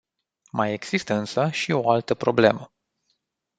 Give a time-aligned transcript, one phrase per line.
[0.53, 2.71] Mai există însă și o altă problemă.